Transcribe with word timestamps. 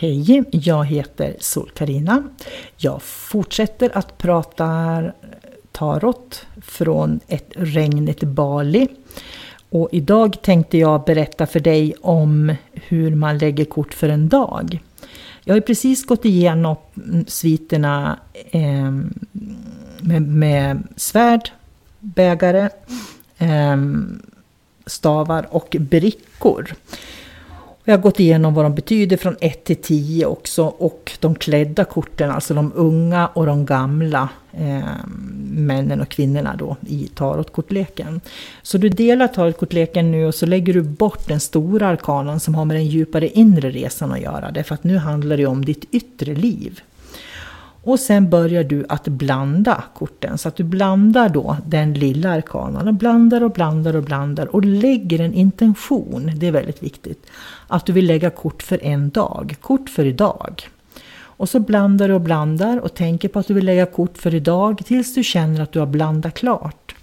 Hej, 0.00 0.44
jag 0.50 0.84
heter 0.84 1.36
sol 1.40 1.70
karina 1.74 2.22
Jag 2.76 3.02
fortsätter 3.02 3.98
att 3.98 4.18
prata 4.18 5.02
tarot 5.72 6.46
från 6.62 7.20
ett 7.28 7.52
regnigt 7.56 8.22
Bali. 8.22 8.88
Och 9.70 9.88
idag 9.92 10.42
tänkte 10.42 10.78
jag 10.78 11.04
berätta 11.04 11.46
för 11.46 11.60
dig 11.60 11.94
om 12.00 12.54
hur 12.72 13.14
man 13.14 13.38
lägger 13.38 13.64
kort 13.64 13.94
för 13.94 14.08
en 14.08 14.28
dag. 14.28 14.78
Jag 15.44 15.54
har 15.54 15.60
precis 15.60 16.06
gått 16.06 16.24
igenom 16.24 16.76
sviterna 17.26 18.18
eh, 18.50 18.92
med, 20.00 20.22
med 20.22 20.82
svärd, 20.96 21.50
bägare, 22.00 22.68
eh, 23.38 23.76
stavar 24.86 25.46
och 25.50 25.76
brickor. 25.80 26.74
Vi 27.88 27.92
har 27.92 27.98
gått 27.98 28.20
igenom 28.20 28.54
vad 28.54 28.64
de 28.64 28.74
betyder 28.74 29.16
från 29.16 29.36
1 29.40 29.64
till 29.64 29.76
10 29.76 30.26
också 30.26 30.64
och 30.64 31.12
de 31.20 31.34
klädda 31.34 31.84
korten, 31.84 32.30
alltså 32.30 32.54
de 32.54 32.72
unga 32.74 33.26
och 33.26 33.46
de 33.46 33.66
gamla 33.66 34.28
eh, 34.52 34.88
männen 35.50 36.00
och 36.00 36.08
kvinnorna 36.08 36.56
då 36.56 36.76
i 36.86 37.10
tarotkortleken. 37.14 38.20
Så 38.62 38.78
du 38.78 38.88
delar 38.88 39.28
tarotkortleken 39.28 40.12
nu 40.12 40.26
och 40.26 40.34
så 40.34 40.46
lägger 40.46 40.74
du 40.74 40.82
bort 40.82 41.28
den 41.28 41.40
stora 41.40 41.88
arkanen 41.88 42.40
som 42.40 42.54
har 42.54 42.64
med 42.64 42.76
den 42.76 42.86
djupare 42.86 43.28
inre 43.28 43.70
resan 43.70 44.12
att 44.12 44.20
göra. 44.20 44.50
Därför 44.50 44.74
att 44.74 44.84
nu 44.84 44.96
handlar 44.96 45.36
det 45.36 45.46
om 45.46 45.64
ditt 45.64 45.84
yttre 45.90 46.34
liv. 46.34 46.80
Och 47.88 48.00
sen 48.00 48.30
börjar 48.30 48.64
du 48.64 48.84
att 48.88 49.08
blanda 49.08 49.84
korten. 49.94 50.38
Så 50.38 50.48
att 50.48 50.56
du 50.56 50.64
blandar 50.64 51.28
då 51.28 51.56
den 51.66 51.94
lilla 51.94 52.30
arkanan. 52.30 52.88
Och 52.88 52.94
blandar 52.94 53.42
och 53.42 53.50
blandar 53.50 53.96
och 53.96 54.02
blandar. 54.02 54.46
Och 54.46 54.64
lägger 54.64 55.20
en 55.20 55.34
intention. 55.34 56.32
Det 56.36 56.46
är 56.46 56.52
väldigt 56.52 56.82
viktigt. 56.82 57.26
Att 57.66 57.86
du 57.86 57.92
vill 57.92 58.06
lägga 58.06 58.30
kort 58.30 58.62
för 58.62 58.84
en 58.84 59.10
dag. 59.10 59.56
Kort 59.60 59.90
för 59.90 60.04
idag. 60.04 60.68
Och 61.12 61.48
så 61.48 61.60
blandar 61.60 62.08
du 62.08 62.14
och 62.14 62.20
blandar 62.20 62.78
och 62.78 62.94
tänker 62.94 63.28
på 63.28 63.38
att 63.38 63.46
du 63.46 63.54
vill 63.54 63.64
lägga 63.64 63.86
kort 63.86 64.18
för 64.18 64.34
idag 64.34 64.82
tills 64.86 65.14
du 65.14 65.24
känner 65.24 65.60
att 65.60 65.72
du 65.72 65.78
har 65.78 65.86
blandat 65.86 66.34
klart. 66.34 66.94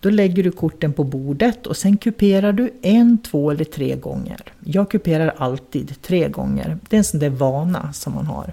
Då 0.00 0.10
lägger 0.10 0.42
du 0.42 0.50
korten 0.50 0.92
på 0.92 1.04
bordet 1.04 1.66
och 1.66 1.76
sen 1.76 1.96
kuperar 1.96 2.52
du 2.52 2.70
en, 2.82 3.18
två 3.18 3.50
eller 3.50 3.64
tre 3.64 3.96
gånger. 3.96 4.40
Jag 4.64 4.90
kuperar 4.90 5.34
alltid 5.36 6.02
tre 6.02 6.28
gånger. 6.28 6.78
Det 6.88 6.96
är 6.96 6.98
en 6.98 7.04
sån 7.04 7.20
där 7.20 7.30
vana 7.30 7.92
som 7.92 8.14
man 8.14 8.26
har. 8.26 8.52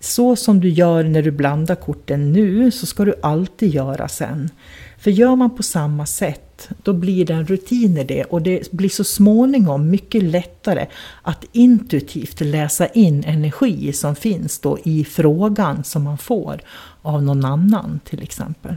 Så 0.00 0.36
som 0.36 0.60
du 0.60 0.68
gör 0.68 1.04
när 1.04 1.22
du 1.22 1.30
blandar 1.30 1.74
korten 1.74 2.32
nu 2.32 2.70
så 2.70 2.86
ska 2.86 3.04
du 3.04 3.14
alltid 3.22 3.74
göra 3.74 4.08
sen. 4.08 4.50
För 4.98 5.10
gör 5.10 5.36
man 5.36 5.56
på 5.56 5.62
samma 5.62 6.06
sätt, 6.06 6.68
då 6.82 6.92
blir 6.92 7.26
det 7.26 7.34
en 7.34 7.46
rutin 7.46 7.98
i 7.98 8.04
det 8.04 8.24
och 8.24 8.42
det 8.42 8.72
blir 8.72 8.88
så 8.88 9.04
småningom 9.04 9.90
mycket 9.90 10.22
lättare 10.22 10.86
att 11.22 11.44
intuitivt 11.52 12.40
läsa 12.40 12.86
in 12.86 13.24
energi 13.24 13.92
som 13.92 14.16
finns 14.16 14.58
då 14.58 14.78
i 14.84 15.04
frågan 15.04 15.84
som 15.84 16.02
man 16.02 16.18
får 16.18 16.60
av 17.02 17.22
någon 17.22 17.44
annan 17.44 18.00
till 18.04 18.22
exempel. 18.22 18.76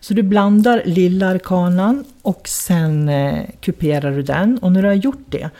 Så 0.00 0.14
du 0.14 0.22
blandar 0.22 0.82
lilla 0.84 1.28
arkanan 1.28 2.04
och 2.22 2.48
sen 2.48 3.08
eh, 3.08 3.44
kuperar 3.60 4.10
du 4.10 4.22
den 4.22 4.58
och 4.58 4.72
när 4.72 4.82
du 4.82 4.88
har 4.88 4.94
gjort 4.94 5.26
det 5.28 5.50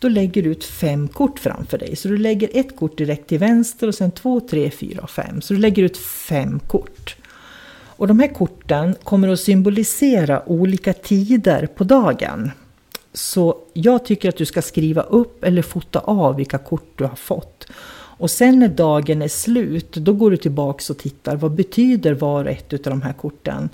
då 0.00 0.08
lägger 0.08 0.42
du 0.42 0.50
ut 0.50 0.64
fem 0.64 1.08
kort 1.08 1.38
framför 1.38 1.78
dig. 1.78 1.96
Så 1.96 2.08
du 2.08 2.16
lägger 2.18 2.50
ett 2.54 2.76
kort 2.76 2.98
direkt 2.98 3.28
till 3.28 3.38
vänster 3.38 3.88
och 3.88 3.94
sen 3.94 4.10
två, 4.10 4.40
tre, 4.40 4.70
fyra 4.70 5.02
och 5.02 5.10
fem. 5.10 5.40
Så 5.40 5.54
du 5.54 5.60
lägger 5.60 5.82
ut 5.82 5.96
fem 5.96 6.58
kort. 6.58 7.16
Och 7.96 8.06
de 8.08 8.20
här 8.20 8.28
korten 8.28 8.94
kommer 9.04 9.28
att 9.28 9.40
symbolisera 9.40 10.48
olika 10.48 10.92
tider 10.92 11.66
på 11.66 11.84
dagen. 11.84 12.50
Så 13.12 13.56
jag 13.72 14.04
tycker 14.04 14.28
att 14.28 14.36
du 14.36 14.46
ska 14.46 14.62
skriva 14.62 15.02
upp 15.02 15.44
eller 15.44 15.62
fota 15.62 15.98
av 15.98 16.36
vilka 16.36 16.58
kort 16.58 16.92
du 16.94 17.04
har 17.04 17.16
fått. 17.16 17.66
Och 18.16 18.30
sen 18.30 18.58
när 18.58 18.68
dagen 18.68 19.22
är 19.22 19.28
slut, 19.28 19.92
då 19.92 20.12
går 20.12 20.30
du 20.30 20.36
tillbaks 20.36 20.90
och 20.90 20.98
tittar. 20.98 21.36
Vad 21.36 21.52
betyder 21.52 22.14
var 22.14 22.44
och 22.44 22.50
ett 22.50 22.72
av 22.72 22.78
de 22.78 23.02
här 23.02 23.12
korten? 23.12 23.68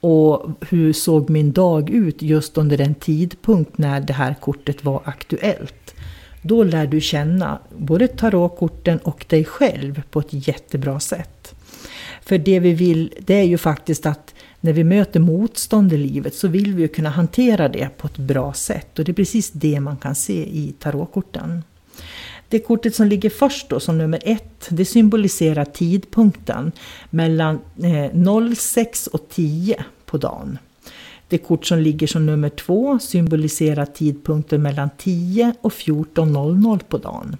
Och 0.00 0.50
hur 0.60 0.92
såg 0.92 1.30
min 1.30 1.52
dag 1.52 1.90
ut 1.90 2.22
just 2.22 2.58
under 2.58 2.78
den 2.78 2.94
tidpunkt 2.94 3.78
när 3.78 4.00
det 4.00 4.12
här 4.12 4.34
kortet 4.40 4.84
var 4.84 5.02
aktuellt? 5.04 5.94
Då 6.42 6.62
lär 6.64 6.86
du 6.86 7.00
känna 7.00 7.58
både 7.78 8.08
tarotkorten 8.08 8.98
och 8.98 9.24
dig 9.28 9.44
själv 9.44 10.02
på 10.10 10.20
ett 10.20 10.48
jättebra 10.48 11.00
sätt. 11.00 11.54
För 12.22 12.38
det 12.38 12.60
vi 12.60 12.72
vill, 12.72 13.14
det 13.18 13.34
är 13.34 13.44
ju 13.44 13.58
faktiskt 13.58 14.06
att 14.06 14.34
när 14.60 14.72
vi 14.72 14.84
möter 14.84 15.20
motstånd 15.20 15.92
i 15.92 15.96
livet 15.96 16.34
så 16.34 16.48
vill 16.48 16.74
vi 16.74 16.82
ju 16.82 16.88
kunna 16.88 17.10
hantera 17.10 17.68
det 17.68 17.88
på 17.96 18.06
ett 18.06 18.16
bra 18.16 18.52
sätt. 18.52 18.98
Och 18.98 19.04
det 19.04 19.12
är 19.12 19.14
precis 19.14 19.50
det 19.50 19.80
man 19.80 19.96
kan 19.96 20.14
se 20.14 20.42
i 20.42 20.74
tarotkorten. 20.78 21.62
Det 22.50 22.58
kortet 22.58 22.94
som 22.94 23.06
ligger 23.06 23.30
först 23.30 23.68
då 23.68 23.80
som 23.80 23.98
nummer 23.98 24.20
ett, 24.24 24.66
det 24.68 24.84
symboliserar 24.84 25.64
tidpunkten 25.64 26.72
mellan 27.10 27.58
eh, 27.82 28.54
06 28.54 29.06
och 29.06 29.28
10 29.28 29.84
på 30.06 30.18
dagen. 30.18 30.58
Det 31.28 31.38
kort 31.38 31.66
som 31.66 31.78
ligger 31.78 32.06
som 32.06 32.26
nummer 32.26 32.48
två 32.48 32.98
symboliserar 32.98 33.86
tidpunkten 33.86 34.62
mellan 34.62 34.90
10 34.98 35.54
och 35.60 35.72
14.00 35.72 36.80
på 36.88 36.98
dagen. 36.98 37.36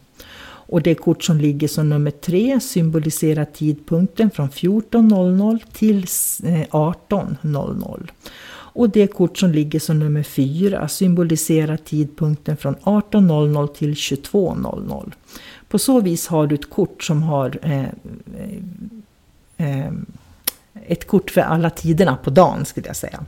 Och 0.70 0.82
det 0.82 0.94
kort 0.94 1.24
som 1.24 1.40
ligger 1.40 1.68
som 1.68 1.90
nummer 1.90 2.10
tre 2.10 2.60
symboliserar 2.60 3.44
tidpunkten 3.44 4.30
från 4.30 4.48
14.00 4.48 5.60
till 5.72 5.98
eh, 6.52 6.66
18.00. 6.70 8.10
Och 8.72 8.90
det 8.90 9.06
kort 9.06 9.38
som 9.38 9.52
ligger 9.52 9.80
som 9.80 9.98
nummer 9.98 10.22
fyra 10.22 10.88
symboliserar 10.88 11.76
tidpunkten 11.76 12.56
från 12.56 12.74
18.00 12.76 13.66
till 13.66 13.94
22.00. 13.94 15.12
På 15.68 15.78
så 15.78 16.00
vis 16.00 16.26
har 16.26 16.46
du 16.46 16.54
ett 16.54 16.70
kort 16.70 17.04
som 17.04 17.22
har 17.22 17.58
eh, 17.62 17.80
eh, 19.58 19.86
eh, 19.86 19.92
ett 20.86 21.06
kort 21.06 21.30
för 21.30 21.40
alla 21.40 21.70
tiderna 21.70 22.16
på 22.16 22.30
dagen 22.30 22.64
skulle 22.64 22.86
jag 22.86 22.96
säga. 22.96 23.24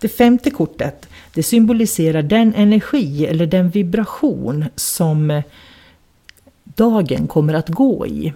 Det 0.00 0.08
femte 0.08 0.50
kortet 0.50 1.08
det 1.34 1.42
symboliserar 1.42 2.22
den 2.22 2.54
energi 2.54 3.26
eller 3.26 3.46
den 3.46 3.70
vibration 3.70 4.64
som 4.76 5.30
eh, 5.30 5.42
dagen 6.64 7.26
kommer 7.26 7.54
att 7.54 7.68
gå 7.68 8.06
i. 8.06 8.32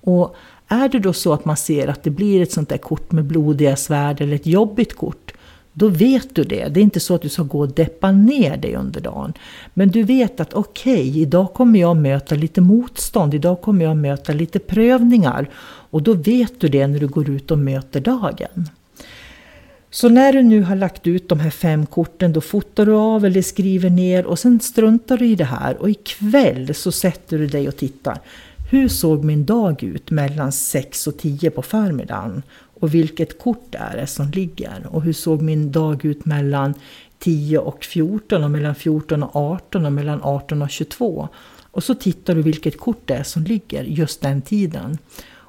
Och 0.00 0.36
är 0.68 0.88
det 0.88 0.98
då 0.98 1.12
så 1.12 1.32
att 1.32 1.44
man 1.44 1.56
ser 1.56 1.88
att 1.88 2.02
det 2.02 2.10
blir 2.10 2.42
ett 2.42 2.52
sånt 2.52 2.68
där 2.68 2.78
kort 2.78 3.12
med 3.12 3.24
blodiga 3.24 3.76
svärd 3.76 4.20
eller 4.20 4.36
ett 4.36 4.46
jobbigt 4.46 4.96
kort, 4.96 5.27
då 5.78 5.88
vet 5.88 6.34
du 6.34 6.44
det. 6.44 6.68
Det 6.68 6.80
är 6.80 6.84
inte 6.84 7.00
så 7.00 7.14
att 7.14 7.22
du 7.22 7.28
ska 7.28 7.42
gå 7.42 7.60
och 7.60 7.72
deppa 7.72 8.12
ner 8.12 8.56
dig 8.56 8.74
under 8.74 9.00
dagen. 9.00 9.32
Men 9.74 9.88
du 9.88 10.02
vet 10.02 10.40
att 10.40 10.54
okej, 10.54 11.08
okay, 11.08 11.22
idag 11.22 11.54
kommer 11.54 11.80
jag 11.80 11.96
möta 11.96 12.34
lite 12.34 12.60
motstånd, 12.60 13.34
idag 13.34 13.60
kommer 13.60 13.84
jag 13.84 13.96
möta 13.96 14.32
lite 14.32 14.58
prövningar. 14.58 15.50
Och 15.90 16.02
då 16.02 16.12
vet 16.12 16.60
du 16.60 16.68
det 16.68 16.86
när 16.86 17.00
du 17.00 17.06
går 17.06 17.30
ut 17.30 17.50
och 17.50 17.58
möter 17.58 18.00
dagen. 18.00 18.68
Så 19.90 20.08
när 20.08 20.32
du 20.32 20.42
nu 20.42 20.62
har 20.62 20.76
lagt 20.76 21.06
ut 21.06 21.28
de 21.28 21.40
här 21.40 21.50
fem 21.50 21.86
korten 21.86 22.32
då 22.32 22.40
fotar 22.40 22.86
du 22.86 22.92
av 22.92 23.24
eller 23.24 23.42
skriver 23.42 23.90
ner 23.90 24.26
och 24.26 24.38
sen 24.38 24.60
struntar 24.60 25.16
du 25.16 25.26
i 25.26 25.34
det 25.34 25.44
här 25.44 25.76
och 25.76 25.90
ikväll 25.90 26.74
så 26.74 26.92
sätter 26.92 27.38
du 27.38 27.46
dig 27.46 27.68
och 27.68 27.76
tittar. 27.76 28.20
Hur 28.70 28.88
såg 28.88 29.24
min 29.24 29.44
dag 29.44 29.82
ut 29.82 30.10
mellan 30.10 30.52
6 30.52 31.06
och 31.06 31.18
10 31.18 31.50
på 31.50 31.62
förmiddagen? 31.62 32.42
Och 32.80 32.94
vilket 32.94 33.38
kort 33.38 33.74
är 33.74 33.96
det 33.96 34.06
som 34.06 34.30
ligger? 34.30 34.86
Och 34.90 35.02
hur 35.02 35.12
såg 35.12 35.42
min 35.42 35.72
dag 35.72 36.04
ut 36.04 36.24
mellan 36.24 36.74
10 37.18 37.58
och 37.58 37.84
14 37.84 38.44
och 38.44 38.50
mellan 38.50 38.74
14 38.74 39.22
och 39.22 39.36
18 39.36 39.86
och 39.86 39.92
mellan 39.92 40.22
18 40.22 40.62
och 40.62 40.70
22? 40.70 41.28
Och 41.70 41.84
så 41.84 41.94
tittar 41.94 42.34
du 42.34 42.42
vilket 42.42 42.78
kort 42.78 43.02
det 43.04 43.14
är 43.14 43.22
som 43.22 43.42
ligger 43.42 43.84
just 43.84 44.20
den 44.20 44.42
tiden. 44.42 44.98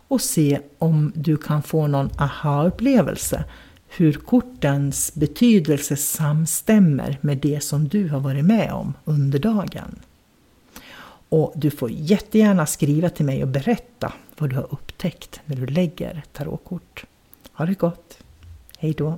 Och 0.07 0.21
se 0.21 0.59
om 0.77 1.11
du 1.15 1.37
kan 1.37 1.63
få 1.63 1.87
någon 1.87 2.09
aha-upplevelse. 2.17 3.43
Hur 3.87 4.13
kortens 4.13 5.13
betydelse 5.13 5.95
samstämmer 5.95 7.17
med 7.21 7.37
det 7.37 7.63
som 7.63 7.87
du 7.87 8.09
har 8.09 8.19
varit 8.19 8.45
med 8.45 8.71
om 8.71 8.93
under 9.05 9.39
dagen. 9.39 9.99
Och 11.29 11.53
du 11.55 11.71
får 11.71 11.91
jättegärna 11.91 12.65
skriva 12.65 13.09
till 13.09 13.25
mig 13.25 13.43
och 13.43 13.49
berätta 13.49 14.13
vad 14.37 14.49
du 14.49 14.55
har 14.55 14.67
upptäckt 14.73 15.41
när 15.45 15.55
du 15.55 15.65
lägger 15.65 16.23
tarotkort. 16.33 17.05
Ha 17.59 17.65
det 17.65 17.73
gott! 17.73 18.23
Hej 18.77 18.93
då! 18.93 19.17